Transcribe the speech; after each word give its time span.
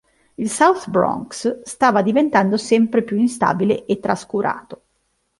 Il 0.33 0.49
South 0.49 0.89
Bronx 0.89 1.61
stava 1.63 2.01
diventando 2.01 2.57
sempre 2.57 3.03
più 3.03 3.17
instabile 3.19 3.85
e 3.85 3.99
trascurato. 3.99 4.85